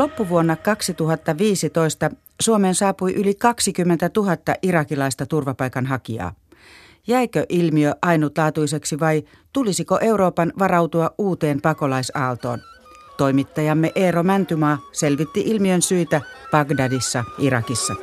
Loppuvuonna 0.00 0.56
2015 0.56 2.10
Suomeen 2.40 2.74
saapui 2.74 3.14
yli 3.14 3.34
20 3.34 4.10
000 4.16 4.36
irakilaista 4.62 5.26
turvapaikanhakijaa. 5.26 6.32
Jäikö 7.06 7.46
ilmiö 7.48 7.94
ainutlaatuiseksi 8.02 9.00
vai 9.00 9.22
tulisiko 9.52 9.98
Euroopan 10.00 10.52
varautua 10.58 11.10
uuteen 11.18 11.60
pakolaisaaltoon? 11.60 12.58
Toimittajamme 13.16 13.92
Eero 13.94 14.22
Mäntymaa 14.22 14.78
selvitti 14.92 15.40
ilmiön 15.40 15.82
syitä 15.82 16.20
Bagdadissa, 16.50 17.24
Irakissa. 17.38 17.94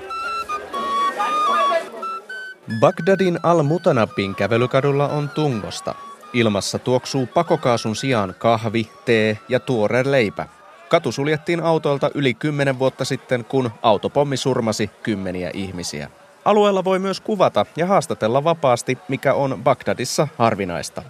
Bagdadin 2.79 3.39
Al-Mutanabin 3.43 4.35
kävelykadulla 4.35 5.07
on 5.07 5.29
tungosta. 5.29 5.95
Ilmassa 6.33 6.79
tuoksuu 6.79 7.27
pakokaasun 7.33 7.95
sijaan 7.95 8.35
kahvi, 8.39 8.91
tee 9.05 9.39
ja 9.49 9.59
tuore 9.59 10.11
leipä. 10.11 10.56
Katu 10.89 11.11
suljettiin 11.11 11.63
autoilta 11.63 12.11
yli 12.13 12.33
kymmenen 12.33 12.79
vuotta 12.79 13.05
sitten, 13.05 13.45
kun 13.45 13.71
autopommi 13.81 14.37
surmasi 14.37 14.89
kymmeniä 15.03 15.51
ihmisiä. 15.53 16.09
Alueella 16.45 16.83
voi 16.83 16.99
myös 16.99 17.21
kuvata 17.21 17.65
ja 17.75 17.85
haastatella 17.85 18.43
vapaasti, 18.43 18.97
mikä 19.07 19.33
on 19.33 19.59
Bagdadissa 19.63 20.27
harvinaista. 20.37 21.03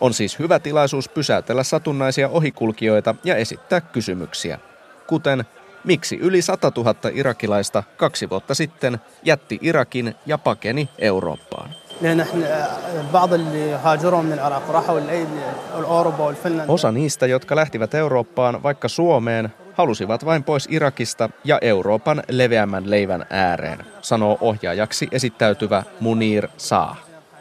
On 0.00 0.14
siis 0.14 0.38
hyvä 0.38 0.58
tilaisuus 0.58 1.08
pysäytellä 1.08 1.62
satunnaisia 1.62 2.28
ohikulkijoita 2.28 3.14
ja 3.24 3.36
esittää 3.36 3.80
kysymyksiä. 3.80 4.58
Kuten, 5.06 5.44
miksi 5.84 6.16
yli 6.16 6.42
100 6.42 6.72
000 6.76 6.94
irakilaista 7.12 7.82
kaksi 7.96 8.30
vuotta 8.30 8.54
sitten 8.54 9.00
jätti 9.22 9.58
Irakin 9.62 10.14
ja 10.26 10.38
pakeni 10.38 10.88
Eurooppaan? 10.98 11.74
Osa 16.68 16.92
niistä, 16.92 17.26
jotka 17.26 17.56
lähtivät 17.56 17.94
Eurooppaan 17.94 18.62
vaikka 18.62 18.88
Suomeen, 18.88 19.52
halusivat 19.74 20.24
vain 20.24 20.44
pois 20.44 20.68
Irakista 20.70 21.30
ja 21.44 21.58
Euroopan 21.62 22.22
leveämmän 22.28 22.90
leivän 22.90 23.26
ääreen, 23.30 23.78
sanoo 24.00 24.38
ohjaajaksi 24.40 25.08
esittäytyvä 25.12 25.82
Munir 26.00 26.48
Saah. 26.56 26.98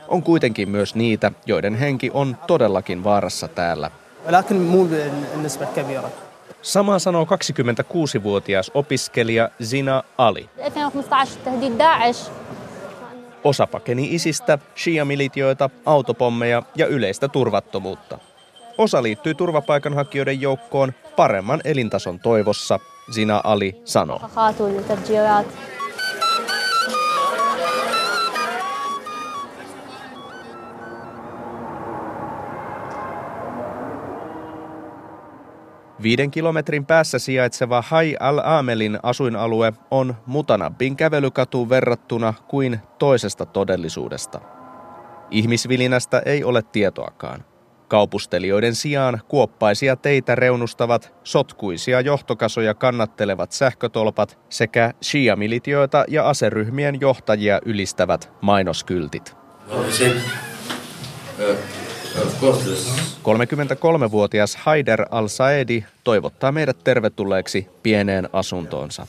On 0.08 0.24
kuitenkin 0.24 0.70
myös 0.70 0.96
niitä, 0.96 1.32
joiden 1.46 1.76
henki 1.76 2.12
on 2.14 2.38
todellakin 2.48 3.04
vaarassa 3.04 3.48
täällä. 3.48 3.92
Sama 6.62 7.00
sanoo 7.00 7.24
26-vuotias 7.26 8.72
opiskelija 8.74 9.50
Zina 9.64 10.04
Ali. 10.18 10.50
Osa 13.44 13.68
pakeni 13.68 14.16
isistä, 14.16 14.60
shia-militioita, 14.78 15.70
autopommeja 15.86 16.64
ja 16.76 16.88
yleistä 16.88 17.28
turvattomuutta. 17.28 18.18
Osa 18.78 19.04
liittyy 19.04 19.34
turvapaikanhakijoiden 19.34 20.42
joukkoon 20.42 20.94
paremman 21.16 21.62
elintason 21.64 22.20
toivossa, 22.20 22.80
Zina 23.12 23.42
Ali 23.44 23.82
sanoo. 23.86 24.22
Viiden 36.02 36.32
kilometrin 36.32 36.86
päässä 36.86 37.20
sijaitseva 37.20 37.84
Hai 37.88 38.16
al-Amelin 38.20 39.00
asuinalue 39.04 39.74
on 39.92 40.16
Mutanabin 40.26 40.96
kävelykatuun 40.96 41.70
verrattuna 41.70 42.34
kuin 42.48 42.80
toisesta 43.00 43.46
todellisuudesta. 43.46 44.42
Ihmisvilinästä 45.32 46.22
ei 46.26 46.44
ole 46.44 46.62
tietoakaan. 46.62 47.44
Kaupustelijoiden 47.88 48.76
sijaan 48.76 49.22
kuoppaisia 49.28 49.96
teitä 49.96 50.36
reunustavat, 50.36 51.14
sotkuisia 51.24 52.02
johtokasoja 52.02 52.74
kannattelevat 52.74 53.52
sähkötolpat 53.52 54.40
sekä 54.50 54.94
shia-militioita 55.04 56.04
ja 56.08 56.30
aseryhmien 56.30 57.02
johtajia 57.02 57.60
ylistävät 57.66 58.32
mainoskyltit. 58.42 59.36
33-vuotias 63.24 64.56
Haider 64.56 65.06
al-Saedi 65.12 65.86
toivottaa 66.04 66.52
meidät 66.52 66.78
tervetulleeksi 66.84 67.68
pieneen 67.84 68.30
asuntoonsa. 68.34 69.08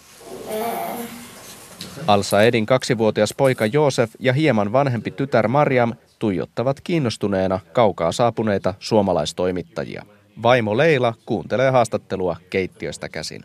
Al-Saedin 2.06 2.66
kaksivuotias 2.66 3.34
poika 3.36 3.66
Joosef 3.66 4.10
ja 4.18 4.32
hieman 4.32 4.72
vanhempi 4.72 5.10
tytär 5.10 5.48
Mariam 5.48 5.92
tuijottavat 6.18 6.80
kiinnostuneena 6.80 7.60
kaukaa 7.72 8.12
saapuneita 8.12 8.74
suomalaistoimittajia. 8.78 10.04
Vaimo 10.42 10.76
Leila 10.76 11.14
kuuntelee 11.26 11.70
haastattelua 11.70 12.36
keittiöstä 12.50 13.08
käsin. 13.08 13.44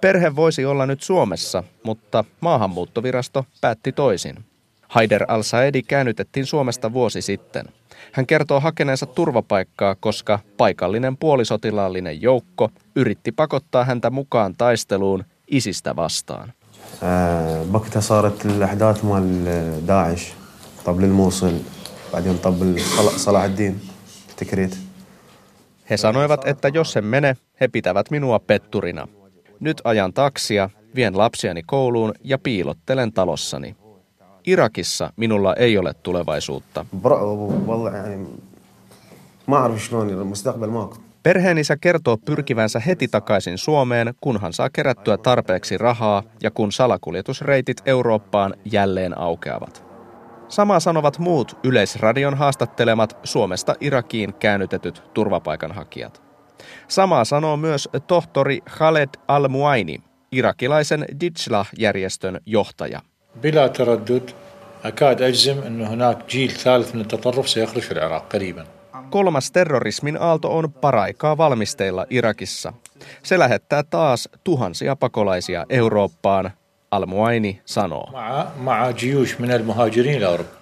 Perhe 0.00 0.36
voisi 0.36 0.64
olla 0.64 0.86
nyt 0.86 1.02
Suomessa, 1.02 1.62
mutta 1.82 2.24
maahanmuuttovirasto 2.40 3.46
päätti 3.60 3.92
toisin. 3.92 4.44
Haider 4.87 5.25
al-Saedi 5.27 5.81
käännytettiin 5.83 6.45
Suomesta 6.45 6.93
vuosi 6.93 7.21
sitten. 7.21 7.65
Hän 8.11 8.25
kertoo 8.25 8.59
hakeneensa 8.59 9.05
turvapaikkaa, 9.05 9.95
koska 9.95 10.39
paikallinen 10.57 11.17
puolisotilaallinen 11.17 12.21
joukko 12.21 12.69
yritti 12.95 13.31
pakottaa 13.31 13.85
häntä 13.85 14.09
mukaan 14.09 14.55
taisteluun 14.57 15.23
isistä 15.47 15.95
vastaan. 15.95 16.53
بكتها 17.71 18.01
صارت 18.01 18.45
الأحداث 18.45 19.05
مال 19.05 19.45
داعش 19.87 20.33
طب 20.85 20.99
للموصل 20.99 21.53
بعدين 22.13 22.37
طب 22.37 22.77
صلاح 23.17 23.43
الدين 23.43 23.79
تكريت 24.37 24.77
He 25.89 25.97
sanoivat, 25.97 26.47
että 26.47 26.67
jos 26.67 26.97
en 26.97 27.05
mene, 27.05 27.37
he 27.61 27.67
pitävät 27.67 28.11
minua 28.11 28.39
petturina. 28.39 29.07
Nyt 29.59 29.81
ajan 29.83 30.13
taksia, 30.13 30.69
vien 30.95 31.17
lapsiani 31.17 31.63
kouluun 31.63 32.13
ja 32.23 32.37
piilottelen 32.37 33.13
talossani. 33.13 33.75
Irakissa 34.46 35.12
minulla 35.16 35.54
ei 35.54 35.78
ole 35.78 35.94
tulevaisuutta. 35.94 36.86
Perheenisä 41.22 41.76
kertoo 41.76 42.16
pyrkivänsä 42.16 42.80
heti 42.80 43.08
takaisin 43.08 43.58
Suomeen, 43.58 44.14
kunhan 44.20 44.52
saa 44.52 44.70
kerättyä 44.70 45.16
tarpeeksi 45.16 45.78
rahaa 45.78 46.22
ja 46.42 46.50
kun 46.50 46.72
salakuljetusreitit 46.72 47.82
Eurooppaan 47.86 48.54
jälleen 48.64 49.18
aukeavat. 49.18 49.86
Samaa 50.48 50.80
sanovat 50.80 51.18
muut 51.18 51.58
Yleisradion 51.64 52.34
haastattelemat 52.34 53.18
Suomesta 53.24 53.74
Irakiin 53.80 54.34
käännytetyt 54.34 55.02
turvapaikanhakijat. 55.14 56.22
Samaa 56.88 57.24
sanoo 57.24 57.56
myös 57.56 57.88
tohtori 58.06 58.60
Khaled 58.60 59.08
Al-Muaini, 59.28 60.02
irakilaisen 60.32 61.04
Dijlah-järjestön 61.20 62.40
johtaja. 62.46 63.00
بلا 63.43 63.67
تردد 63.67 64.31
أكاد 64.83 65.21
أجزم 65.21 65.63
أن 65.63 65.81
هناك 65.81 66.17
جيل 66.29 66.51
ثالث 66.51 66.95
من 66.95 67.01
التطرف 67.01 67.49
سيخرج 67.49 67.81
في 67.81 67.91
العراق 67.91 68.33
قريبا 68.33 68.65
Kolmas 69.09 69.51
terrorismin 69.51 70.21
aalto 70.21 70.57
on 70.57 70.71
paraikaa 70.73 71.37
valmisteilla 71.37 72.05
Irakissa. 72.09 72.73
Se 73.23 73.39
lähettää 73.39 73.83
taas 73.83 74.29
tuhansia 74.43 74.95
pakolaisia 74.95 75.65
Eurooppaan, 75.69 76.51
Al-Muaini 76.91 77.61
sanoo. 77.65 78.07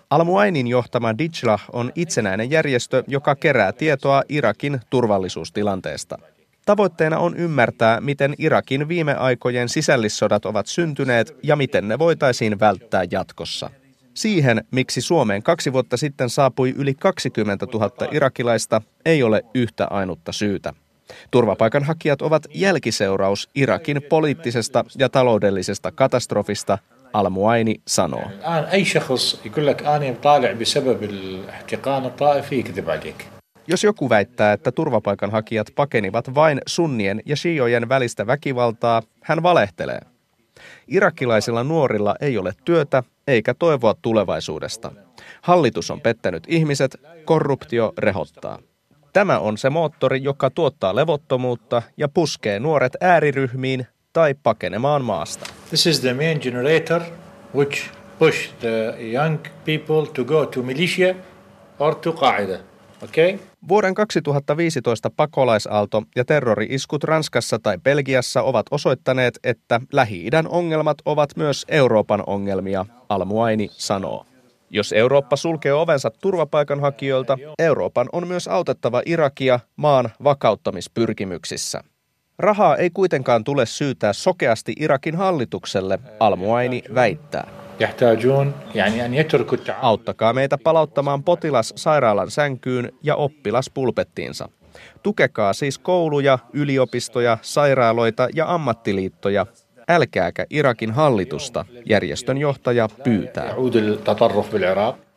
Al-Muainin 0.10 0.68
johtama 0.68 1.18
Dijlah 1.18 1.66
on 1.74 1.92
itsenäinen 1.96 2.52
järjestö, 2.52 3.04
joka 3.08 3.36
kerää 3.36 3.72
tietoa 3.72 4.24
Irakin 4.30 4.80
turvallisuustilanteesta. 4.90 6.18
Tavoitteena 6.65 7.19
on 7.19 7.37
ymmärtää, 7.37 8.01
miten 8.01 8.35
Irakin 8.39 8.89
viime 8.89 9.15
aikojen 9.15 9.69
sisällissodat 9.69 10.47
ovat 10.47 10.67
syntyneet 10.67 11.37
ja 11.43 11.57
miten 11.57 11.89
ne 11.89 11.99
voitaisiin 11.99 12.61
välttää 12.61 13.05
jatkossa. 13.11 13.71
Siihen, 14.15 14.65
miksi 14.71 15.01
Suomeen 15.01 15.43
kaksi 15.43 15.73
vuotta 15.73 15.97
sitten 15.97 16.31
saapui 16.31 16.75
yli 16.77 16.95
20 16.95 17.67
000 17.73 17.91
irakilaista, 18.13 18.83
ei 19.05 19.23
ole 19.23 19.43
yhtä 19.55 19.87
ainutta 19.91 20.33
syytä. 20.33 20.75
Turvapaikanhakijat 21.31 22.23
ovat 22.23 22.47
jälkiseuraus 22.55 23.49
Irakin 23.55 24.03
poliittisesta 24.09 24.85
ja 24.99 25.09
taloudellisesta 25.09 25.93
katastrofista, 25.93 26.79
Al-Muaini 27.13 27.75
sanoo. 27.87 28.31
Jos 33.67 33.85
joku 33.85 34.09
väittää, 34.09 34.53
että 34.53 34.73
turvapaikanhakijat 34.73 35.67
pakenivat 35.75 36.35
vain 36.35 36.61
sunnien 36.67 37.23
ja 37.27 37.37
shiojen 37.37 37.89
välistä 37.89 38.27
väkivaltaa, 38.27 39.03
hän 39.23 39.43
valehtelee. 39.43 40.01
Irakilaisilla 40.89 41.65
nuorilla 41.65 42.15
ei 42.21 42.39
ole 42.39 42.53
työtä 42.65 43.03
eikä 43.27 43.55
toivoa 43.55 43.95
tulevaisuudesta. 44.03 44.93
Hallitus 45.43 45.91
on 45.91 46.01
pettänyt 46.01 46.45
ihmiset, 46.49 46.97
korruptio 47.25 47.93
rehottaa. 47.99 48.59
Tämä 49.13 49.39
on 49.39 49.59
se 49.59 49.71
moottori, 49.71 50.23
joka 50.23 50.51
tuottaa 50.51 50.97
levottomuutta 50.97 51.83
ja 51.97 52.09
puskee 52.09 52.61
nuoret 52.61 52.97
ääriryhmiin 53.01 53.87
tai 54.13 54.35
pakenemaan 54.43 55.05
maasta. 55.05 55.47
This 55.69 55.87
is 55.87 56.01
the 56.01 56.15
main 56.15 56.39
generator 56.43 57.03
which 57.55 57.91
push 58.19 58.55
the 58.61 58.95
young 59.13 59.39
people 59.65 60.13
to 60.15 60.25
go 60.25 60.47
to 60.47 60.63
militia 60.63 61.15
or 61.79 61.95
to 61.95 62.13
Qaeda. 62.13 62.59
Okay. 63.03 63.39
Vuoden 63.69 63.95
2015 63.95 65.11
pakolaisaalto 65.17 66.03
ja 66.17 66.25
terrori-iskut 66.25 67.05
Ranskassa 67.05 67.59
tai 67.59 67.79
Belgiassa 67.79 68.43
ovat 68.43 68.67
osoittaneet, 68.71 69.39
että 69.45 69.81
Lähi-idän 69.93 70.49
ongelmat 70.49 70.97
ovat 71.05 71.37
myös 71.37 71.65
Euroopan 71.69 72.25
ongelmia, 72.27 72.87
Almuaini 73.09 73.69
sanoo. 73.73 74.27
Jos 74.71 74.93
Eurooppa 74.93 75.37
sulkee 75.37 75.73
ovensa 75.73 76.11
turvapaikanhakijoilta, 76.11 77.39
Euroopan 77.59 78.09
on 78.13 78.29
myös 78.29 78.49
autettava 78.49 79.03
Irakia 79.07 79.61
maan 79.77 80.11
vakauttamispyrkimyksissä. 80.25 81.85
Rahaa 82.39 82.77
ei 82.77 82.91
kuitenkaan 82.91 83.45
tule 83.45 83.67
syytää 83.67 84.13
sokeasti 84.13 84.73
Irakin 84.81 85.17
hallitukselle, 85.17 85.99
Almuaini 86.21 86.83
väittää. 86.95 87.64
Auttakaa 89.81 90.33
meitä 90.33 90.59
palauttamaan 90.59 91.25
potilas 91.25 91.73
sairaalan 91.77 92.31
sänkyyn 92.31 92.93
ja 93.03 93.17
oppilas 93.17 93.71
pulpettiinsa. 93.75 94.49
Tukekaa 95.03 95.53
siis 95.53 95.79
kouluja, 95.79 96.39
yliopistoja, 96.53 97.39
sairaaloita 97.43 98.29
ja 98.35 98.55
ammattiliittoja. 98.55 99.47
Älkääkä 99.89 100.47
Irakin 100.51 100.91
hallitusta, 100.91 101.65
järjestön 101.87 102.39
johtaja 102.39 102.89
pyytää. 103.05 103.55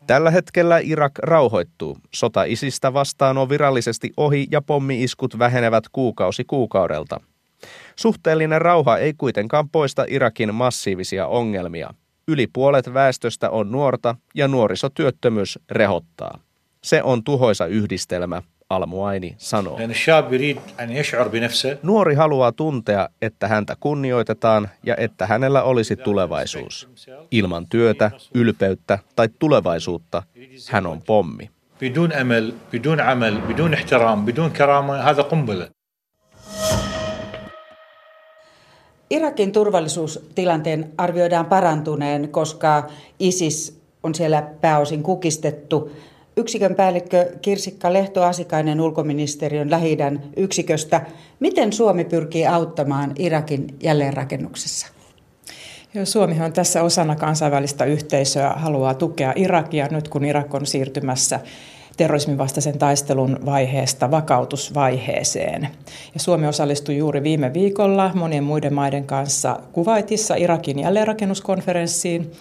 Tällä 0.08 0.32
hetkellä 0.32 0.80
Irak 0.84 1.20
rauhoittuu. 1.20 1.98
Sota 2.14 2.44
isistä 2.44 2.94
vastaan 2.94 3.38
on 3.38 3.50
virallisesti 3.50 4.12
ohi 4.18 4.48
ja 4.52 4.62
pommiiskut 4.62 5.40
vähenevät 5.40 5.84
kuukausi 5.92 6.44
kuukaudelta. 6.44 7.20
Suhteellinen 7.96 8.62
rauha 8.62 8.98
ei 8.98 9.14
kuitenkaan 9.14 9.70
poista 9.70 10.06
Irakin 10.08 10.56
massiivisia 10.56 11.28
ongelmia. 11.28 11.94
Yli 12.29 12.47
puolet 12.47 12.95
väestöstä 12.95 13.51
on 13.51 13.73
nuorta 13.73 14.17
ja 14.35 14.49
nuorisotyöttömyys 14.49 15.59
rehottaa. 15.71 16.39
Se 16.85 17.03
on 17.03 17.25
tuhoisa 17.25 17.67
yhdistelmä, 17.67 18.43
Almuaini 18.71 19.35
sanoo. 19.39 19.79
Nuori 21.83 22.15
haluaa 22.15 22.53
tuntea, 22.53 23.09
että 23.23 23.49
häntä 23.49 23.77
kunnioitetaan 23.81 24.69
ja 24.87 24.97
että 24.97 25.27
hänellä 25.27 25.63
olisi 25.63 25.97
tulevaisuus. 25.97 26.89
Ilman 27.31 27.67
työtä, 27.67 28.11
ylpeyttä 28.35 28.99
tai 29.17 29.29
tulevaisuutta 29.39 30.23
hän 30.71 30.87
on 30.87 31.03
pommi. 31.07 31.51
بدون 31.83 32.13
أمل 32.13 32.53
بدون 32.73 33.01
عمل 33.01 33.35
بدون 33.49 33.75
احترام 33.75 34.25
بدون 34.25 34.51
كرامة 34.51 34.95
هذا 34.97 35.23
قنبلة 35.23 35.76
Irakin 39.10 39.52
turvallisuustilanteen 39.52 40.94
arvioidaan 40.98 41.46
parantuneen, 41.46 42.30
koska 42.30 42.88
ISIS 43.20 43.82
on 44.04 44.16
siellä 44.16 44.42
pääosin 44.62 45.04
kukistettu. 45.04 45.92
Yksikön 46.38 46.76
päällikkö 46.76 47.32
Kirsikka 47.42 47.94
Lehto-Asikainen 47.94 48.82
ulkoministeriön 48.82 49.72
lähi 49.72 49.98
yksiköstä. 50.38 51.06
Miten 51.40 51.74
Suomi 51.74 52.06
pyrkii 52.06 52.48
auttamaan 52.48 53.12
Irakin 53.20 53.68
jälleenrakennuksessa? 53.84 54.88
Joo, 55.94 56.06
Suomihan 56.06 56.54
tässä 56.54 56.84
osana 56.84 57.16
kansainvälistä 57.16 57.86
yhteisöä 57.86 58.50
haluaa 58.50 58.94
tukea 58.94 59.34
Irakia 59.36 59.88
nyt 59.92 60.08
kun 60.08 60.26
Irak 60.26 60.54
on 60.54 60.66
siirtymässä 60.66 61.40
terrorismin 61.98 62.38
vastaisen 62.38 62.78
taistelun 62.78 63.40
vaiheesta 63.46 64.12
vakautusvaiheeseen. 64.12 65.62
Ja 66.14 66.20
Suomi 66.20 66.48
osallistui 66.48 66.98
juuri 66.98 67.24
viime 67.24 67.54
viikolla 67.54 68.12
monien 68.16 68.44
muiden 68.44 68.74
maiden 68.74 69.04
kanssa 69.04 69.60
Kuwaitissa 69.74 70.36
Irakin 70.36 70.80
jälleenrakennuskonferenssiin, 70.80 72.32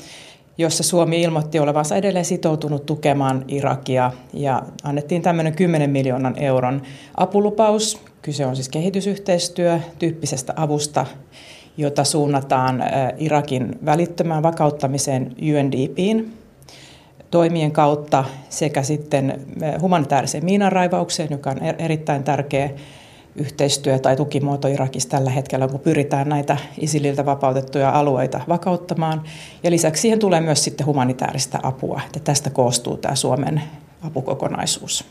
jossa 0.59 0.83
Suomi 0.83 1.23
ilmoitti 1.23 1.59
olevansa 1.59 1.97
edelleen 1.97 2.25
sitoutunut 2.25 2.87
tukemaan 2.87 3.45
Irakia 3.49 4.13
ja 4.33 4.63
annettiin 4.83 5.23
tämmöinen 5.23 5.55
10 5.55 5.91
miljoonan 5.91 6.35
euron 6.39 6.83
apulupaus. 7.17 8.01
Kyse 8.23 8.47
on 8.47 8.57
siis 8.57 8.69
kehitysyhteistyö 8.69 9.81
tyyppisestä 9.99 10.53
avusta, 10.57 11.07
jota 11.77 12.05
suunnataan 12.05 12.83
Irakin 13.19 13.79
välittömään 13.85 14.43
vakauttamiseen 14.43 15.37
UNDPin 15.41 16.33
toimien 17.31 17.73
kautta 17.73 18.25
sekä 18.49 18.83
sitten 18.83 19.31
eh, 19.63 19.81
humanitaariseen 19.81 20.45
miinanraivaukseen, 20.45 21.29
joka 21.31 21.51
on 21.51 21.59
er-, 21.59 21.75
erittäin 21.79 22.25
tärkeä 22.25 22.71
yhteistyö- 23.37 23.99
tai 23.99 24.17
tukimuoto 24.17 24.69
Irakissa 24.69 25.09
tällä 25.09 25.31
hetkellä, 25.31 25.69
kun 25.69 25.81
pyritään 25.81 26.29
näitä 26.29 26.57
ISILiltä 26.81 27.27
vapautettuja 27.27 27.91
alueita 27.91 28.41
vakauttamaan. 28.49 29.23
Ja 29.63 29.71
lisäksi 29.71 30.03
siihen 30.03 30.19
tulee 30.19 30.41
myös 30.41 30.65
sitten 30.65 30.87
humanitaarista 30.87 31.59
apua, 31.63 32.01
että 32.07 32.21
tästä 32.21 32.51
koostuu 32.51 32.97
tämä 32.97 33.15
Suomen 33.15 33.63
apukokonaisuus. 34.03 35.05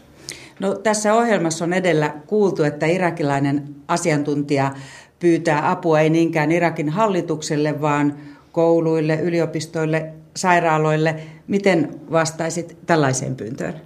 No, 0.60 0.76
tässä 0.76 1.14
ohjelmassa 1.14 1.66
on 1.66 1.74
edellä 1.74 2.14
kuultu, 2.28 2.64
että 2.64 2.86
irakilainen 2.86 3.76
asiantuntija 3.88 4.72
pyytää 5.20 5.72
apua 5.72 6.00
ei 6.00 6.10
niinkään 6.10 6.52
Irakin 6.52 6.90
hallitukselle, 6.90 7.82
vaan 7.82 8.18
kouluille, 8.52 9.20
yliopistoille, 9.22 10.14
sairaaloille. 10.36 11.16
Miten 11.48 12.00
vastaisit 12.12 12.78
tällaiseen 12.86 13.36
pyyntöön? 13.36 13.82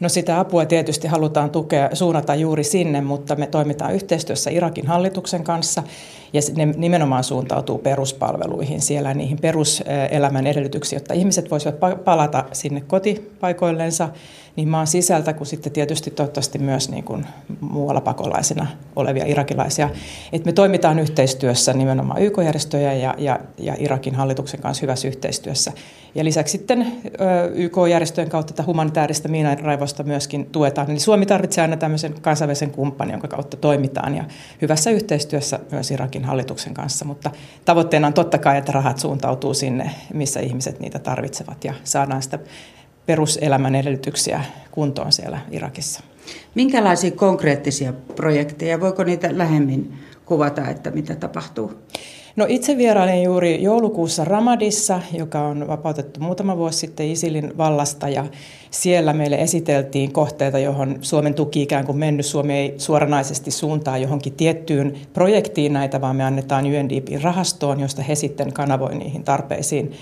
No 0.00 0.08
sitä 0.08 0.40
apua 0.40 0.64
tietysti 0.64 1.08
halutaan 1.08 1.50
tukea, 1.50 1.90
suunnata 1.92 2.34
juuri 2.34 2.64
sinne, 2.64 3.00
mutta 3.00 3.36
me 3.36 3.46
toimitaan 3.46 3.94
yhteistyössä 3.94 4.50
Irakin 4.50 4.86
hallituksen 4.86 5.44
kanssa 5.44 5.82
ja 6.32 6.40
ne 6.56 6.66
nimenomaan 6.66 7.24
suuntautuu 7.24 7.78
peruspalveluihin 7.78 8.80
siellä 8.80 9.14
niihin 9.14 9.38
peruselämän 9.40 10.46
edellytyksiin, 10.46 10.96
jotta 10.96 11.14
ihmiset 11.14 11.50
voisivat 11.50 12.04
palata 12.04 12.44
sinne 12.52 12.80
kotipaikoillensa 12.80 14.08
niin 14.56 14.68
maan 14.68 14.86
sisältä 14.86 15.32
kuin 15.32 15.46
sitten 15.46 15.72
tietysti 15.72 16.10
toivottavasti 16.10 16.58
myös 16.58 16.90
niin 16.90 17.04
kuin 17.04 17.26
muualla 17.60 18.00
pakolaisina 18.00 18.66
olevia 18.96 19.26
irakilaisia. 19.26 19.90
Et 20.32 20.44
me 20.44 20.52
toimitaan 20.52 20.98
yhteistyössä 20.98 21.72
nimenomaan 21.72 22.22
YK-järjestöjä 22.22 22.92
ja, 22.92 23.14
ja, 23.18 23.40
ja 23.58 23.76
Irakin 23.78 24.14
hallituksen 24.14 24.60
kanssa 24.60 24.82
hyvässä 24.82 25.08
yhteistyössä. 25.08 25.72
Ja 26.14 26.24
lisäksi 26.24 26.52
sitten 26.52 26.92
YK-järjestöjen 27.54 28.30
kautta 28.30 28.52
tätä 28.54 28.66
humanitaarista 28.66 29.28
miinaraivosta 29.28 30.02
myöskin 30.02 30.46
tuetaan. 30.46 30.90
Eli 30.90 31.00
Suomi 31.00 31.26
tarvitsee 31.26 31.62
aina 31.62 31.76
tämmöisen 31.76 32.14
kansainvälisen 32.20 32.70
kumppanin, 32.70 33.12
jonka 33.12 33.28
kautta 33.28 33.56
toimitaan 33.56 34.14
ja 34.14 34.24
hyvässä 34.62 34.90
yhteistyössä 34.90 35.58
myös 35.70 35.90
Irakin 35.90 36.24
hallituksen 36.24 36.74
kanssa. 36.74 37.04
Mutta 37.04 37.30
tavoitteena 37.64 38.06
on 38.06 38.14
totta 38.14 38.38
kai, 38.38 38.58
että 38.58 38.72
rahat 38.72 38.98
suuntautuu 38.98 39.54
sinne, 39.54 39.90
missä 40.14 40.40
ihmiset 40.40 40.80
niitä 40.80 40.98
tarvitsevat 40.98 41.64
ja 41.64 41.74
saadaan 41.84 42.22
sitä 42.22 42.38
peruselämän 43.06 43.74
edellytyksiä 43.74 44.44
kuntoon 44.70 45.12
siellä 45.12 45.38
Irakissa. 45.50 46.00
Minkälaisia 46.54 47.10
konkreettisia 47.10 47.92
projekteja, 48.16 48.80
voiko 48.80 49.04
niitä 49.04 49.28
lähemmin 49.32 49.92
kuvata, 50.24 50.68
että 50.68 50.90
mitä 50.90 51.16
tapahtuu? 51.16 51.72
No 52.36 52.46
itse 52.48 52.76
vierailin 52.76 53.22
juuri 53.22 53.62
joulukuussa 53.62 54.24
Ramadissa, 54.24 55.00
joka 55.12 55.40
on 55.40 55.68
vapautettu 55.68 56.20
muutama 56.20 56.56
vuosi 56.56 56.78
sitten 56.78 57.10
Isilin 57.10 57.58
vallasta 57.58 58.08
ja 58.08 58.24
siellä 58.70 59.12
meille 59.12 59.36
esiteltiin 59.36 60.12
kohteita, 60.12 60.58
johon 60.58 60.98
Suomen 61.00 61.34
tuki 61.34 61.62
ikään 61.62 61.86
kuin 61.86 61.98
mennyt. 61.98 62.26
Suomi 62.26 62.54
ei 62.54 62.74
suoranaisesti 62.78 63.50
suuntaa 63.50 63.98
johonkin 63.98 64.32
tiettyyn 64.32 64.94
projektiin 65.12 65.72
näitä, 65.72 66.00
vaan 66.00 66.16
me 66.16 66.24
annetaan 66.24 66.64
UNDPin 66.64 67.22
rahastoon, 67.22 67.80
josta 67.80 68.02
he 68.02 68.14
sitten 68.14 68.52
kanavoi 68.52 68.94
niihin 68.94 69.24
tarpeisiin 69.24 69.92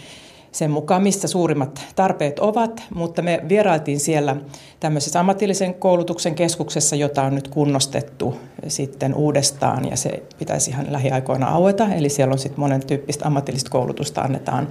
sen 0.54 0.70
mukaan, 0.70 1.02
missä 1.02 1.28
suurimmat 1.28 1.82
tarpeet 1.96 2.38
ovat, 2.38 2.82
mutta 2.94 3.23
me 3.23 3.40
vierailtiin 3.49 4.00
siellä 4.00 4.37
tämmöisessä 4.80 5.20
ammatillisen 5.20 5.75
koulutuksen 5.75 6.34
keskuksessa, 6.34 6.96
jota 6.96 7.23
on 7.23 7.34
nyt 7.34 7.49
kunnostettu 7.49 8.34
sitten 8.68 9.14
uudestaan 9.14 9.90
ja 9.90 9.96
se 9.96 10.23
pitäisi 10.38 10.70
ihan 10.70 10.87
lähiaikoina 10.90 11.49
aueta. 11.49 11.94
Eli 11.94 12.08
siellä 12.08 12.32
on 12.32 12.38
sitten 12.38 12.61
monen 12.61 12.87
tyyppistä 12.87 13.26
ammatillista 13.26 13.70
koulutusta 13.70 14.20
annetaan 14.20 14.68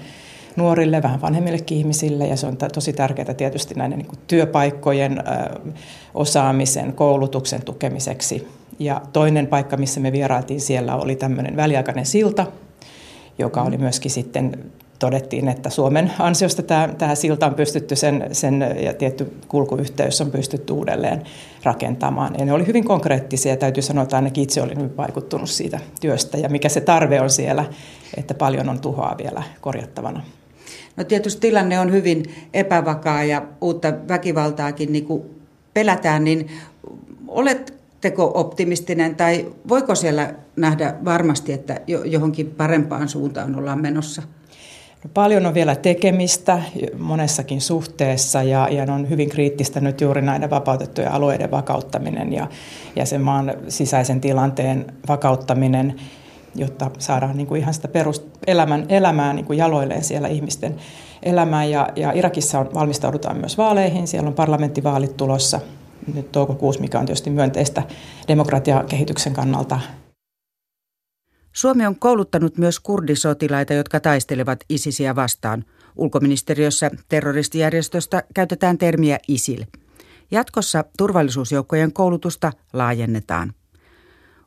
nuorille, 0.56 1.04
vähän 1.04 1.22
vanhemmillekin 1.22 1.78
ihmisille 1.78 2.28
ja 2.28 2.36
se 2.36 2.48
on 2.48 2.58
tosi 2.74 2.94
tärkeää 2.94 3.34
tietysti 3.34 3.76
näiden 3.76 3.98
niin 3.98 4.20
työpaikkojen 4.28 5.24
osaamisen, 6.14 6.94
koulutuksen 6.94 7.66
tukemiseksi. 7.66 8.48
Ja 8.80 9.02
toinen 9.14 9.48
paikka, 9.48 9.78
missä 9.78 10.00
me 10.00 10.12
vierailtiin 10.12 10.62
siellä, 10.62 10.96
oli 10.96 11.16
tämmöinen 11.16 11.56
väliaikainen 11.56 12.06
silta, 12.06 12.48
joka 13.38 13.62
oli 13.62 13.78
myöskin 13.78 14.12
sitten 14.12 14.72
todettiin, 15.04 15.48
että 15.48 15.70
Suomen 15.70 16.12
ansiosta 16.20 16.64
tämä, 16.64 16.90
tämä 16.98 17.16
silta 17.16 17.46
on 17.46 17.54
pystytty 17.54 17.96
sen, 17.96 18.28
sen 18.32 18.76
ja 18.80 18.94
tietty 18.94 19.34
kulkuyhteys 19.48 20.22
on 20.22 20.32
pystytty 20.32 20.74
uudelleen 20.74 21.24
rakentamaan. 21.64 22.36
Ja 22.40 22.46
ne 22.46 22.54
oli 22.54 22.68
hyvin 22.68 22.84
konkreettisia 22.84 23.52
ja 23.52 23.58
täytyy 23.58 23.84
sanoa, 23.84 24.04
että 24.04 24.16
ainakin 24.16 24.44
itse 24.44 24.62
olin 24.62 24.98
vaikuttunut 24.98 25.50
siitä 25.50 25.80
työstä 26.02 26.38
ja 26.38 26.50
mikä 26.50 26.70
se 26.70 26.82
tarve 26.82 27.22
on 27.22 27.30
siellä, 27.30 27.66
että 28.18 28.34
paljon 28.34 28.70
on 28.70 28.80
tuhoa 28.80 29.16
vielä 29.18 29.44
korjattavana. 29.62 30.24
No 30.98 31.04
tietysti 31.04 31.42
tilanne 31.42 31.80
on 31.80 31.92
hyvin 31.92 32.24
epävakaa 32.54 33.24
ja 33.24 33.42
uutta 33.62 33.94
väkivaltaakin 34.08 34.94
niin 34.94 35.06
kuin 35.06 35.24
pelätään, 35.74 36.24
niin 36.24 36.52
oletteko 37.28 38.32
optimistinen 38.34 39.16
tai 39.16 39.52
voiko 39.70 39.96
siellä 39.96 40.34
nähdä 40.56 40.96
varmasti, 41.06 41.54
että 41.54 41.82
johonkin 42.06 42.48
parempaan 42.48 43.10
suuntaan 43.10 43.56
ollaan 43.56 43.82
menossa? 43.82 44.22
No, 45.04 45.10
paljon 45.14 45.46
on 45.46 45.54
vielä 45.54 45.76
tekemistä 45.76 46.62
monessakin 46.98 47.62
suhteessa 47.62 48.44
ja, 48.44 48.68
ja 48.72 48.94
on 48.94 49.10
hyvin 49.10 49.30
kriittistä 49.30 49.80
nyt 49.80 50.02
juuri 50.02 50.22
näiden 50.22 50.50
vapautettujen 50.50 51.12
alueiden 51.12 51.52
vakauttaminen 51.52 52.34
ja, 52.34 52.48
ja 52.96 53.06
sen 53.06 53.22
maan 53.22 53.54
sisäisen 53.68 54.22
tilanteen 54.22 54.86
vakauttaminen, 55.08 55.96
jotta 56.56 56.92
saadaan 57.00 57.38
niin 57.38 57.48
kuin 57.48 57.62
ihan 57.62 57.74
sitä 57.74 57.88
peruselämän 57.88 58.86
elämää 58.90 59.34
niin 59.34 59.46
kuin 59.46 59.60
jaloilleen 59.60 60.04
siellä 60.04 60.28
ihmisten 60.28 60.76
elämään. 61.24 61.72
Ja, 61.72 61.90
ja 61.96 62.12
Irakissa 62.12 62.60
on, 62.60 62.70
valmistaudutaan 62.74 63.38
myös 63.38 63.58
vaaleihin, 63.58 64.08
siellä 64.08 64.28
on 64.28 64.34
parlamenttivaalit 64.34 65.18
tulossa 65.18 65.60
nyt 66.14 66.32
toukokuussa, 66.32 66.82
mikä 66.82 67.00
on 67.00 67.06
tietysti 67.06 67.30
myönteistä 67.30 67.84
demokratiakehityksen 68.28 69.34
kannalta 69.34 69.80
Suomi 71.54 71.86
on 71.86 72.00
kouluttanut 72.00 72.58
myös 72.58 72.80
kurdisotilaita, 72.80 73.74
jotka 73.74 74.00
taistelevat 74.00 74.60
ISISiä 74.70 75.16
vastaan. 75.16 75.66
Ulkoministeriössä 75.96 76.92
terroristijärjestöstä 77.10 78.24
käytetään 78.34 78.78
termiä 78.78 79.18
ISIL. 79.28 79.64
Jatkossa 80.32 80.84
turvallisuusjoukkojen 80.98 81.94
koulutusta 81.94 82.52
laajennetaan. 82.74 83.54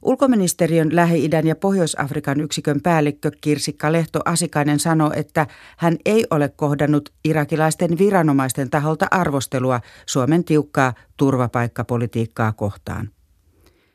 Ulkoministeriön 0.03 0.97
Lähi-idän 0.97 1.47
ja 1.47 1.57
Pohjois-Afrikan 1.57 2.41
yksikön 2.41 2.81
päällikkö 2.81 3.31
Kirsikka 3.41 3.93
Lehto 3.93 4.21
Asikainen 4.25 4.79
sanoi, 4.79 5.11
että 5.15 5.47
hän 5.77 5.97
ei 6.05 6.27
ole 6.31 6.49
kohdannut 6.49 7.13
irakilaisten 7.25 7.99
viranomaisten 7.99 8.71
taholta 8.71 9.07
arvostelua 9.11 9.81
Suomen 10.07 10.45
tiukkaa 10.45 10.95
turvapaikkapolitiikkaa 11.17 12.53
kohtaan. 12.53 13.11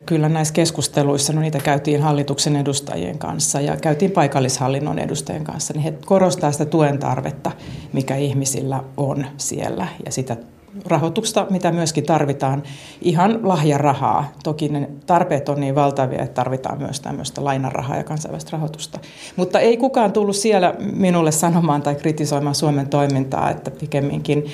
Kyllä 0.05 0.29
näissä 0.29 0.53
keskusteluissa, 0.53 1.33
no 1.33 1.41
niitä 1.41 1.59
käytiin 1.59 2.01
hallituksen 2.01 2.55
edustajien 2.55 3.17
kanssa 3.17 3.61
ja 3.61 3.77
käytiin 3.77 4.11
paikallishallinnon 4.11 4.99
edustajien 4.99 5.43
kanssa, 5.43 5.73
niin 5.73 5.83
he 5.83 5.93
korostaa 6.05 6.51
sitä 6.51 6.65
tuen 6.65 6.99
tarvetta, 6.99 7.51
mikä 7.93 8.15
ihmisillä 8.15 8.83
on 8.97 9.25
siellä 9.37 9.87
ja 10.05 10.11
sitä 10.11 10.37
rahoitusta, 10.85 11.47
mitä 11.49 11.71
myöskin 11.71 12.05
tarvitaan, 12.05 12.63
ihan 13.01 13.39
lahjarahaa. 13.43 14.31
Toki 14.43 14.69
ne 14.69 14.89
tarpeet 15.05 15.49
on 15.49 15.59
niin 15.59 15.75
valtavia, 15.75 16.21
että 16.21 16.33
tarvitaan 16.33 16.77
myös 16.77 16.99
tämmöistä 16.99 17.43
lainarahaa 17.43 17.97
ja 17.97 18.03
kansainvälistä 18.03 18.51
rahoitusta. 18.51 18.99
Mutta 19.35 19.59
ei 19.59 19.77
kukaan 19.77 20.13
tullut 20.13 20.35
siellä 20.35 20.75
minulle 20.93 21.31
sanomaan 21.31 21.81
tai 21.81 21.95
kritisoimaan 21.95 22.55
Suomen 22.55 22.89
toimintaa, 22.89 23.49
että 23.49 23.71
pikemminkin 23.71 24.45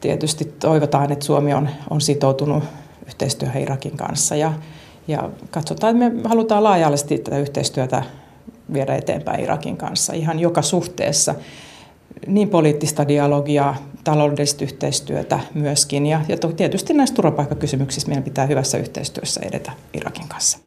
tietysti 0.00 0.44
toivotaan, 0.44 1.12
että 1.12 1.24
Suomi 1.24 1.54
on, 1.54 1.68
on 1.90 2.00
sitoutunut 2.00 2.64
yhteistyöhön 3.06 3.62
Irakin 3.62 3.96
kanssa 3.96 4.36
ja 4.36 4.52
ja 5.08 5.30
katsotaan, 5.50 6.02
että 6.02 6.20
me 6.20 6.28
halutaan 6.28 6.64
laajallisesti 6.64 7.18
tätä 7.18 7.38
yhteistyötä 7.38 8.02
viedä 8.72 8.94
eteenpäin 8.96 9.40
Irakin 9.40 9.76
kanssa 9.76 10.12
ihan 10.12 10.38
joka 10.38 10.62
suhteessa. 10.62 11.34
Niin 12.26 12.48
poliittista 12.48 13.08
dialogia, 13.08 13.74
taloudellista 14.04 14.64
yhteistyötä 14.64 15.40
myöskin. 15.54 16.06
Ja, 16.06 16.20
ja 16.28 16.36
tietysti 16.56 16.92
näissä 16.92 17.14
turvapaikkakysymyksissä 17.14 18.08
meidän 18.08 18.24
pitää 18.24 18.46
hyvässä 18.46 18.78
yhteistyössä 18.78 19.40
edetä 19.44 19.72
Irakin 19.94 20.28
kanssa. 20.28 20.58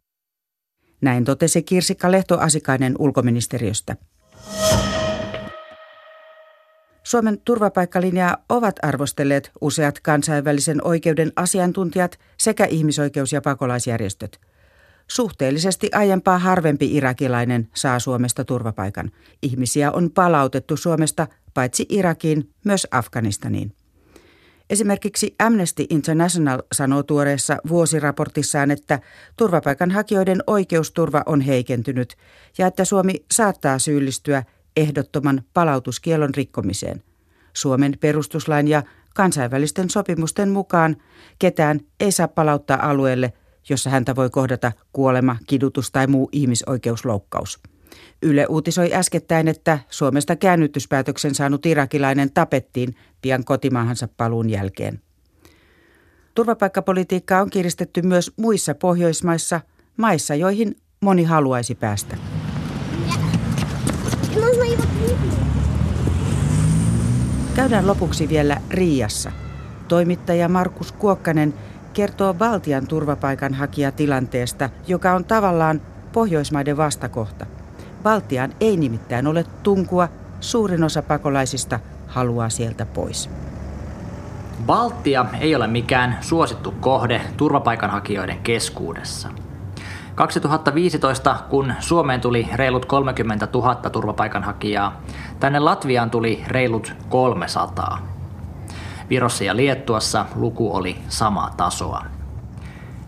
Näin 1.02 1.26
totesi 1.26 1.64
Kirsikka 1.64 2.12
Lehto-Asikainen 2.12 2.96
ulkoministeriöstä. 3.00 3.96
Suomen 7.04 7.38
turvapaikkalinjaa 7.46 8.38
ovat 8.50 8.76
arvostelleet 8.82 9.52
useat 9.62 10.00
kansainvälisen 10.00 10.88
oikeuden 10.88 11.32
asiantuntijat 11.36 12.20
sekä 12.38 12.66
ihmisoikeus- 12.66 13.34
ja 13.34 13.42
pakolaisjärjestöt. 13.42 14.40
Suhteellisesti 15.08 15.90
aiempaa 15.94 16.40
harvempi 16.40 16.96
irakilainen 16.96 17.70
saa 17.76 18.00
Suomesta 18.00 18.46
turvapaikan. 18.46 19.12
Ihmisiä 19.42 19.92
on 19.92 20.12
palautettu 20.12 20.78
Suomesta 20.78 21.28
paitsi 21.54 21.86
Irakiin, 21.90 22.50
myös 22.66 22.88
Afganistaniin. 22.92 23.76
Esimerkiksi 24.70 25.36
Amnesty 25.40 25.86
International 25.90 26.62
sanoo 26.72 27.04
tuoreessa 27.04 27.58
vuosiraportissaan, 27.70 28.72
että 28.72 29.00
turvapaikanhakijoiden 29.38 30.44
oikeusturva 30.48 31.24
on 31.26 31.42
heikentynyt 31.42 32.16
ja 32.58 32.68
että 32.68 32.86
Suomi 32.86 33.26
saattaa 33.32 33.80
syyllistyä 33.80 34.44
ehdottoman 34.78 35.42
palautuskielon 35.54 36.36
rikkomiseen. 36.38 37.04
Suomen 37.54 37.98
perustuslain 38.00 38.68
ja 38.68 38.84
kansainvälisten 39.16 39.90
sopimusten 39.90 40.50
mukaan 40.50 40.96
ketään 41.40 41.80
ei 42.00 42.12
saa 42.12 42.28
palauttaa 42.28 42.90
alueelle, 42.90 43.34
jossa 43.70 43.90
häntä 43.90 44.16
voi 44.16 44.30
kohdata 44.30 44.72
kuolema, 44.94 45.38
kidutus 45.48 45.92
tai 45.92 46.08
muu 46.08 46.30
ihmisoikeusloukkaus. 46.32 47.60
Yle 48.22 48.46
uutisoi 48.50 48.94
äskettäin, 48.94 49.48
että 49.48 49.80
Suomesta 49.90 50.36
käännytyspäätöksen 50.36 51.36
saanut 51.36 51.66
irakilainen 51.66 52.32
tapettiin 52.34 52.96
pian 53.22 53.44
kotimaahansa 53.44 54.08
paluun 54.18 54.50
jälkeen. 54.50 55.02
Turvapaikkapolitiikkaa 56.36 57.42
on 57.42 57.50
kiristetty 57.50 58.02
myös 58.02 58.32
muissa 58.38 58.76
Pohjoismaissa, 58.76 59.62
maissa, 59.98 60.36
joihin 60.36 60.76
moni 61.02 61.24
haluaisi 61.24 61.76
päästä. 61.76 62.18
Käydään 67.56 67.88
lopuksi 67.88 68.30
vielä 68.30 68.58
Riassa. 68.70 69.32
Toimittaja 69.88 70.50
Markus 70.50 70.92
Kuokkanen 70.92 71.54
kertoo 71.94 72.40
valtian 72.40 72.88
turvapaikanhakijatilanteesta, 72.88 74.70
joka 74.88 75.14
on 75.14 75.26
tavallaan 75.26 75.82
Pohjoismaiden 76.14 76.78
vastakohta. 76.78 77.46
Valtiaan 78.04 78.54
ei 78.60 78.78
nimittäin 78.78 79.28
ole 79.28 79.46
tunkua, 79.64 80.10
suurin 80.40 80.84
osa 80.84 81.02
pakolaisista 81.02 81.80
haluaa 82.08 82.50
sieltä 82.50 82.86
pois. 82.86 83.30
Baltia 84.66 85.26
ei 85.40 85.56
ole 85.56 85.68
mikään 85.68 86.18
suosittu 86.22 86.74
kohde 86.80 87.22
turvapaikanhakijoiden 87.38 88.38
keskuudessa– 88.38 89.30
2015, 90.16 91.36
kun 91.50 91.74
Suomeen 91.80 92.22
tuli 92.22 92.50
reilut 92.54 92.86
30 92.86 93.48
000 93.54 93.76
turvapaikanhakijaa, 93.76 95.02
tänne 95.40 95.60
Latviaan 95.60 96.12
tuli 96.12 96.44
reilut 96.48 96.94
300. 97.10 98.00
Virossa 99.10 99.44
ja 99.44 99.56
Liettuassa 99.56 100.26
luku 100.36 100.76
oli 100.76 100.98
samaa 101.08 101.54
tasoa. 101.58 102.06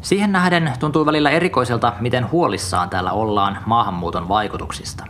Siihen 0.01 0.31
nähden 0.31 0.73
tuntuu 0.79 1.05
välillä 1.05 1.29
erikoiselta, 1.29 1.93
miten 1.99 2.31
huolissaan 2.31 2.89
täällä 2.89 3.11
ollaan 3.11 3.57
maahanmuuton 3.65 4.27
vaikutuksista. 4.27 5.05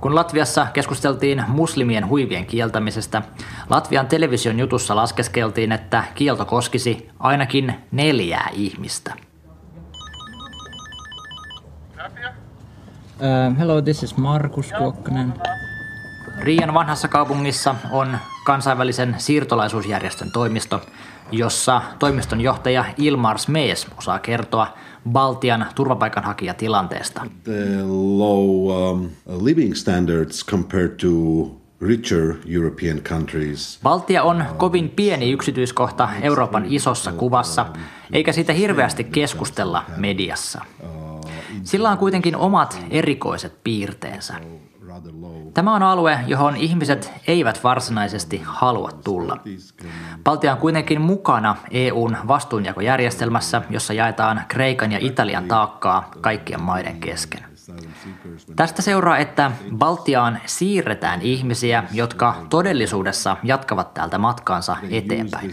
Kun 0.00 0.14
Latviassa 0.14 0.66
keskusteltiin 0.72 1.44
muslimien 1.48 2.08
huivien 2.08 2.46
kieltämisestä, 2.46 3.22
Latvian 3.70 4.06
television 4.06 4.58
jutussa 4.58 4.96
laskeskeltiin, 4.96 5.72
että 5.72 6.04
kielto 6.14 6.44
koskisi 6.44 7.08
ainakin 7.18 7.74
neljää 7.92 8.48
ihmistä– 8.52 9.14
Uh, 13.20 13.58
hello, 13.58 13.82
this 13.82 14.02
is 14.02 14.16
Markus 14.16 14.72
Kuokkanen. 14.78 15.34
Riian 16.38 16.74
vanhassa 16.74 17.08
kaupungissa 17.08 17.74
on 17.90 18.18
kansainvälisen 18.44 19.14
siirtolaisuusjärjestön 19.18 20.32
toimisto, 20.32 20.80
jossa 21.32 21.82
toimiston 21.98 22.40
johtaja 22.40 22.84
Ilmar 22.96 23.38
Smees 23.38 23.86
osaa 23.98 24.18
kertoa 24.18 24.66
Baltian 25.10 25.66
turvapaikanhakijatilanteesta. 25.74 27.26
The 27.44 27.82
low 28.18 28.70
um, 28.70 29.08
living 29.44 29.74
standards 29.74 30.46
compared 30.46 30.96
to 30.96 31.08
richer 31.80 32.34
European 32.46 33.00
countries. 33.00 33.80
Baltia 33.82 34.22
on 34.22 34.44
kovin 34.56 34.88
pieni 34.88 35.30
yksityiskohta 35.30 36.08
Euroopan 36.22 36.64
isossa 36.68 37.12
kuvassa, 37.12 37.66
eikä 38.12 38.32
siitä 38.32 38.52
hirveästi 38.52 39.04
keskustella 39.04 39.84
mediassa. 39.96 40.64
Sillä 41.62 41.90
on 41.90 41.98
kuitenkin 41.98 42.36
omat 42.36 42.84
erikoiset 42.90 43.64
piirteensä. 43.64 44.34
Tämä 45.54 45.74
on 45.74 45.82
alue, 45.82 46.18
johon 46.26 46.56
ihmiset 46.56 47.12
eivät 47.26 47.64
varsinaisesti 47.64 48.42
halua 48.44 48.90
tulla. 49.04 49.36
Baltia 50.24 50.52
on 50.52 50.58
kuitenkin 50.58 51.00
mukana 51.00 51.56
EUn 51.70 52.16
vastuunjakojärjestelmässä, 52.28 53.62
jossa 53.70 53.92
jaetaan 53.92 54.42
Kreikan 54.48 54.92
ja 54.92 54.98
Italian 55.00 55.44
taakkaa 55.44 56.10
kaikkien 56.20 56.62
maiden 56.62 57.00
kesken. 57.00 57.49
Tästä 58.56 58.82
seuraa, 58.82 59.18
että 59.18 59.50
Baltiaan 59.76 60.38
siirretään 60.46 61.22
ihmisiä, 61.22 61.84
jotka 61.92 62.36
todellisuudessa 62.50 63.36
jatkavat 63.42 63.94
täältä 63.94 64.18
matkaansa 64.18 64.76
eteenpäin. 64.90 65.50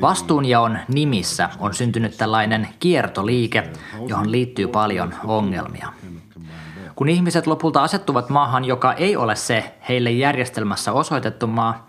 Vastuunjaon 0.00 0.78
nimissä 0.88 1.50
on 1.58 1.74
syntynyt 1.74 2.16
tällainen 2.16 2.68
kiertoliike, 2.80 3.70
johon 4.08 4.32
liittyy 4.32 4.68
paljon 4.68 5.14
ongelmia. 5.24 5.92
Kun 6.94 7.08
ihmiset 7.08 7.46
lopulta 7.46 7.82
asettuvat 7.82 8.30
maahan, 8.30 8.64
joka 8.64 8.92
ei 8.92 9.16
ole 9.16 9.36
se 9.36 9.74
heille 9.88 10.10
järjestelmässä 10.10 10.92
osoitettu 10.92 11.46
maa, 11.46 11.88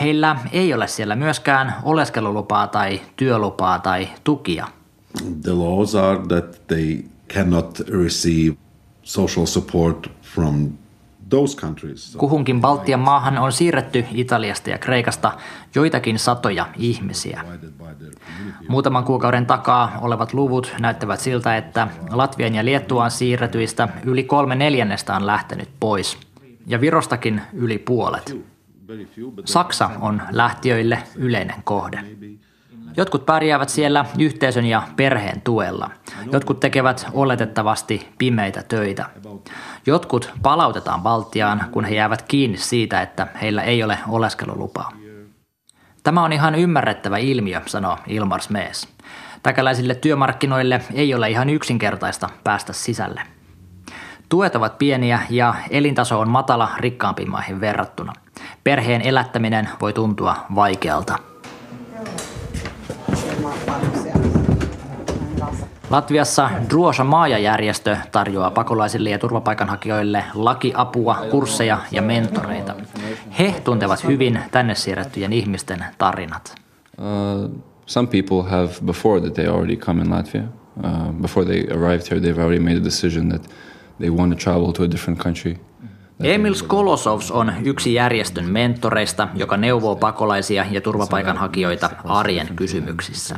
heillä 0.00 0.36
ei 0.52 0.74
ole 0.74 0.88
siellä 0.88 1.16
myöskään 1.16 1.74
oleskelulupaa 1.82 2.66
tai 2.66 3.00
työlupaa 3.16 3.78
tai 3.78 4.08
tukia. 4.24 4.66
The 5.42 5.52
laws 5.52 5.94
are 5.94 6.18
that 6.28 6.66
they 6.66 7.04
cannot 7.34 7.80
receive 8.04 8.56
social 9.02 9.46
support 9.46 10.10
from 10.22 10.70
those 11.30 11.56
countries. 11.56 12.16
Kuhunkin 12.16 12.60
Baltian 12.60 13.00
maahan 13.00 13.38
on 13.38 13.52
siirretty 13.52 14.04
Italiasta 14.14 14.70
ja 14.70 14.78
Kreikasta 14.78 15.32
joitakin 15.74 16.18
satoja 16.18 16.66
ihmisiä. 16.76 17.44
Muutaman 18.68 19.04
kuukauden 19.04 19.46
takaa 19.46 19.98
olevat 20.00 20.34
luvut 20.34 20.74
näyttävät 20.80 21.20
siltä, 21.20 21.56
että 21.56 21.88
Latvian 22.10 22.54
ja 22.54 22.64
Liettuan 22.64 23.10
siirretyistä 23.10 23.88
yli 24.04 24.24
kolme 24.24 24.54
neljännestä 24.54 25.16
on 25.16 25.26
lähtenyt 25.26 25.68
pois, 25.80 26.18
ja 26.66 26.80
Virostakin 26.80 27.40
yli 27.52 27.78
puolet. 27.78 28.36
Saksa 29.44 29.90
on 30.00 30.22
lähtiöille 30.30 31.02
yleinen 31.16 31.62
kohde. 31.64 31.98
Jotkut 32.96 33.26
pärjäävät 33.26 33.68
siellä 33.68 34.04
yhteisön 34.18 34.64
ja 34.64 34.82
perheen 34.96 35.40
tuella. 35.40 35.90
Jotkut 36.32 36.60
tekevät 36.60 37.06
oletettavasti 37.12 38.08
pimeitä 38.18 38.62
töitä. 38.62 39.04
Jotkut 39.86 40.30
palautetaan 40.42 41.02
Baltiaan, 41.02 41.64
kun 41.70 41.84
he 41.84 41.94
jäävät 41.94 42.22
kiinni 42.22 42.58
siitä, 42.58 43.02
että 43.02 43.26
heillä 43.42 43.62
ei 43.62 43.84
ole 43.84 43.98
oleskelulupaa. 44.08 44.92
Tämä 46.02 46.24
on 46.24 46.32
ihan 46.32 46.54
ymmärrettävä 46.54 47.18
ilmiö, 47.18 47.60
sanoo 47.66 47.98
Ilmar 48.06 48.40
Smees. 48.40 48.88
Täkäläisille 49.42 49.94
työmarkkinoille 49.94 50.80
ei 50.94 51.14
ole 51.14 51.30
ihan 51.30 51.50
yksinkertaista 51.50 52.28
päästä 52.44 52.72
sisälle. 52.72 53.22
Tuet 54.28 54.56
ovat 54.56 54.78
pieniä 54.78 55.20
ja 55.30 55.54
elintaso 55.70 56.20
on 56.20 56.28
matala 56.28 56.68
rikkaampiin 56.78 57.30
maihin 57.30 57.60
verrattuna. 57.60 58.12
Perheen 58.64 59.02
elättäminen 59.02 59.68
voi 59.80 59.92
tuntua 59.92 60.36
vaikealta. 60.54 61.31
Latviassa 65.90 66.50
Druosa 66.70 67.04
Maaja-järjestö 67.04 67.96
tarjoaa 68.12 68.50
pakolaisille 68.50 69.10
ja 69.10 69.18
turvapaikanhakijoille 69.18 70.24
lakiapua, 70.34 71.14
kursseja 71.30 71.78
ja 71.90 72.02
mentoreita. 72.02 72.74
He 73.38 73.54
tuntevat 73.64 74.04
hyvin 74.04 74.40
tänne 74.50 74.74
siirrettyjen 74.74 75.32
ihmisten 75.32 75.84
tarinat. 75.98 76.54
Uh, 76.98 77.50
some 77.86 78.08
people 78.08 78.50
have, 78.50 78.68
before 78.86 79.20
that 79.20 79.34
they 79.34 79.46
already 79.46 79.76
come 79.76 80.02
in 80.02 80.08
Latvia, 80.08 80.42
uh, 80.84 81.12
before 81.22 81.46
they 81.46 81.66
arrived 81.70 82.10
here, 82.10 82.20
they've 82.20 82.42
already 82.42 82.60
made 82.60 82.76
a 82.76 82.84
decision 82.84 83.28
that 83.28 83.50
they 83.98 84.10
want 84.10 84.32
to 84.32 84.38
travel 84.38 84.72
to 84.72 84.82
a 84.82 84.90
different 84.90 85.22
country. 85.22 85.58
Emil 86.22 86.54
Skolosovs 86.54 87.30
on 87.30 87.52
yksi 87.64 87.94
järjestön 87.94 88.44
mentoreista, 88.44 89.28
joka 89.34 89.56
neuvoo 89.56 89.96
pakolaisia 89.96 90.66
ja 90.70 90.80
turvapaikanhakijoita 90.80 91.90
arjen 92.04 92.48
kysymyksissä. 92.56 93.36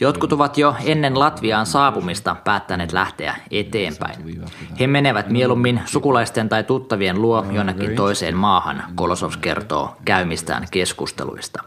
Jotkut 0.00 0.32
ovat 0.32 0.58
jo 0.58 0.74
ennen 0.84 1.18
Latviaan 1.18 1.66
saapumista 1.66 2.36
päättäneet 2.44 2.92
lähteä 2.92 3.36
eteenpäin. 3.50 4.40
He 4.80 4.86
menevät 4.86 5.28
mieluummin 5.28 5.80
sukulaisten 5.84 6.48
tai 6.48 6.64
tuttavien 6.64 7.22
luo 7.22 7.46
jonnekin 7.52 7.96
toiseen 7.96 8.36
maahan, 8.36 8.84
Kolosovs 8.94 9.36
kertoo 9.36 9.96
käymistään 10.04 10.66
keskusteluista. 10.70 11.62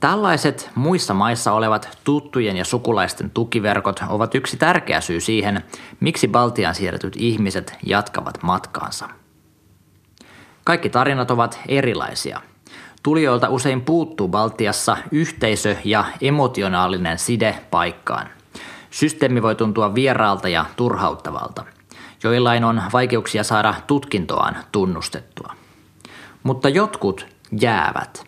Tällaiset 0.00 0.70
muissa 0.74 1.14
maissa 1.14 1.52
olevat 1.52 1.98
tuttujen 2.04 2.56
ja 2.56 2.64
sukulaisten 2.64 3.30
tukiverkot 3.30 4.00
ovat 4.08 4.34
yksi 4.34 4.56
tärkeä 4.56 5.00
syy 5.00 5.20
siihen, 5.20 5.64
miksi 6.00 6.28
Baltian 6.28 6.74
siirretyt 6.74 7.16
ihmiset 7.16 7.74
jatkavat 7.86 8.42
matkaansa. 8.42 9.08
Kaikki 10.64 10.90
tarinat 10.90 11.30
ovat 11.30 11.60
erilaisia. 11.68 12.40
Tulijoilta 13.02 13.48
usein 13.48 13.80
puuttuu 13.80 14.28
Baltiassa 14.28 14.96
yhteisö 15.12 15.76
ja 15.84 16.04
emotionaalinen 16.20 17.18
side 17.18 17.58
paikkaan. 17.70 18.28
Systeemi 18.90 19.42
voi 19.42 19.54
tuntua 19.54 19.94
vieraalta 19.94 20.48
ja 20.48 20.64
turhauttavalta. 20.76 21.64
Joillain 22.24 22.64
on 22.64 22.82
vaikeuksia 22.92 23.44
saada 23.44 23.74
tutkintoaan 23.86 24.56
tunnustettua. 24.72 25.54
Mutta 26.42 26.68
jotkut 26.68 27.26
jäävät 27.60 28.27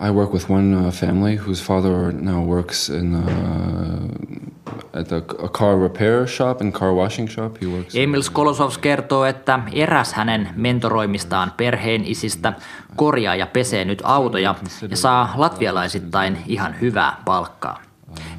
I 0.00 0.10
work 0.10 0.32
with 0.32 0.50
one 0.50 0.74
uh, 0.74 0.90
family 0.90 1.36
whose 1.36 1.64
father 1.64 2.12
now 2.12 2.44
works 2.44 2.88
in 2.88 3.14
uh, 3.14 5.00
at 5.00 5.12
a, 5.12 5.16
a 5.16 5.48
car 5.48 5.76
repair 5.82 6.26
shop 6.26 6.60
and 6.60 6.72
car 6.72 6.94
washing 6.94 7.28
shop. 7.30 7.58
He 7.60 7.66
works. 7.66 7.94
Emil 7.94 8.22
Skolosovs 8.22 8.78
kertoo, 8.78 9.24
että 9.24 9.60
eräs 9.72 10.12
hänen 10.12 10.48
mentoroimistaan 10.56 11.52
perheen 11.56 12.04
isistä 12.04 12.52
korjaa 12.96 13.34
ja 13.34 13.46
pesee 13.46 13.84
nyt 13.84 14.02
autoja 14.04 14.54
ja 14.90 14.96
saa 14.96 15.32
latvialaisittain 15.36 16.38
ihan 16.46 16.80
hyvää 16.80 17.16
palkkaa. 17.24 17.82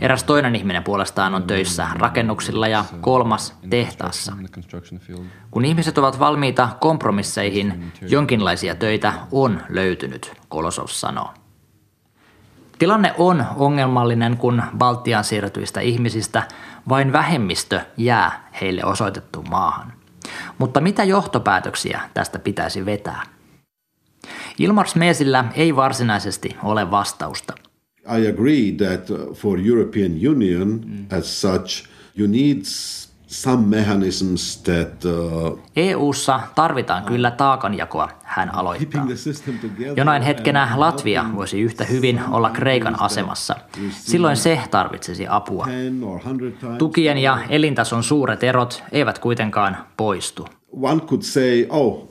Eräs 0.01 0.23
toinen 0.23 0.55
ihminen 0.55 0.83
puolestaan 0.83 1.35
on 1.35 1.43
töissä 1.43 1.87
rakennuksilla 1.95 2.67
ja 2.67 2.85
kolmas 3.01 3.55
tehtaassa. 3.69 4.33
Kun 5.51 5.65
ihmiset 5.65 5.97
ovat 5.97 6.19
valmiita 6.19 6.69
kompromisseihin, 6.79 7.91
jonkinlaisia 8.01 8.75
töitä 8.75 9.13
on 9.31 9.61
löytynyt, 9.69 10.33
Kolosov 10.47 10.87
sanoo. 10.87 11.29
Tilanne 12.79 13.13
on 13.17 13.45
ongelmallinen, 13.55 14.37
kun 14.37 14.63
Baltian 14.77 15.23
siirtyistä 15.23 15.79
ihmisistä 15.79 16.43
vain 16.89 17.11
vähemmistö 17.11 17.81
jää 17.97 18.49
heille 18.61 18.85
osoitettuun 18.85 19.49
maahan. 19.49 19.93
Mutta 20.57 20.81
mitä 20.81 21.03
johtopäätöksiä 21.03 22.01
tästä 22.13 22.39
pitäisi 22.39 22.85
vetää? 22.85 23.23
Ilmar 24.59 24.87
Smeesillä 24.87 25.45
ei 25.55 25.75
varsinaisesti 25.75 26.57
ole 26.63 26.91
vastausta. 26.91 27.53
I 28.17 28.27
agree 28.27 28.71
that 28.71 29.33
for 29.33 29.59
European 29.65 30.11
Union 30.29 30.81
as 31.17 31.41
such 31.41 31.85
you 32.17 32.27
need 32.27 32.61
some 33.29 33.77
mechanisms 33.77 34.61
that, 34.63 35.05
uh, 35.05 35.59
EU:ssa 35.75 36.39
tarvitaan 36.55 37.03
kyllä 37.03 37.31
taakanjakoa, 37.31 38.09
hän 38.23 38.55
aloittaa. 38.55 39.07
Jonain 39.95 40.21
hetkenä 40.21 40.73
Latvia 40.75 41.25
voisi 41.35 41.61
yhtä 41.61 41.85
hyvin 41.85 42.21
olla 42.31 42.49
Kreikan 42.49 43.01
asemassa. 43.01 43.55
Silloin 43.91 44.37
se 44.37 44.61
tarvitsisi 44.71 45.25
apua. 45.29 45.67
Tukien 46.77 47.17
ja 47.17 47.37
elintason 47.49 48.03
suuret 48.03 48.43
erot 48.43 48.83
eivät 48.91 49.19
kuitenkaan 49.19 49.77
poistu. 49.97 50.47
One 50.81 51.01
could 51.01 51.21
say, 51.21 51.65
oh, 51.69 52.09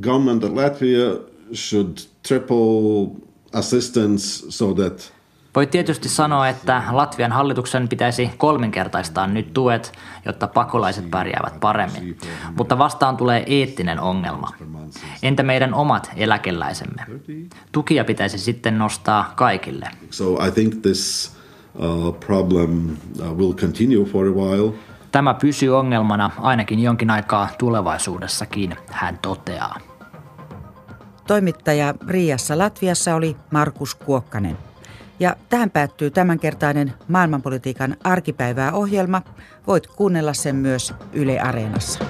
government 0.00 0.44
of 0.44 0.50
Latvia 0.50 1.30
should 1.54 1.98
triple 2.28 3.22
assistance 3.52 4.46
so 4.48 4.74
that 4.74 5.15
voi 5.56 5.66
tietysti 5.66 6.08
sanoa, 6.08 6.48
että 6.48 6.82
Latvian 6.90 7.32
hallituksen 7.32 7.88
pitäisi 7.88 8.30
kolminkertaistaa 8.38 9.26
nyt 9.26 9.52
tuet, 9.52 9.92
jotta 10.26 10.46
pakolaiset 10.46 11.10
pärjäävät 11.10 11.60
paremmin. 11.60 12.18
Mutta 12.56 12.78
vastaan 12.78 13.16
tulee 13.16 13.44
eettinen 13.46 14.00
ongelma. 14.00 14.50
Entä 15.22 15.42
meidän 15.42 15.74
omat 15.74 16.10
eläkeläisemme? 16.16 17.02
Tukia 17.72 18.04
pitäisi 18.04 18.38
sitten 18.38 18.78
nostaa 18.78 19.32
kaikille. 19.36 19.88
So 20.10 20.46
I 20.46 20.50
think 20.50 20.74
this 20.82 21.32
uh, 21.74 22.18
problem 22.26 22.96
uh, 23.20 23.38
will 23.38 23.52
continue 23.52 24.04
for 24.04 24.26
a 24.26 24.30
while. 24.30 24.72
Tämä 25.12 25.34
pysyy 25.34 25.76
ongelmana 25.76 26.30
ainakin 26.38 26.80
jonkin 26.80 27.10
aikaa 27.10 27.48
tulevaisuudessakin, 27.58 28.76
hän 28.90 29.18
toteaa. 29.22 29.78
Toimittaja 31.26 31.94
Riassa 32.08 32.58
Latviassa 32.58 33.14
oli 33.14 33.36
Markus 33.50 33.94
Kuokkanen. 33.94 34.65
Ja 35.20 35.36
tähän 35.48 35.70
päättyy 35.70 36.10
tämänkertainen 36.10 36.92
maailmanpolitiikan 37.08 37.96
arkipäivää 38.04 38.72
ohjelma. 38.72 39.22
Voit 39.66 39.86
kuunnella 39.86 40.32
sen 40.32 40.56
myös 40.56 40.94
Yle 41.12 41.40
Areenassa. 41.40 42.04